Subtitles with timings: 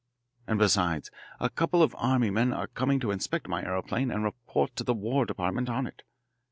[0.47, 4.75] And, besides, a couple of army men are coming to inspect my aeroplane and report
[4.77, 6.01] to the War Department on it.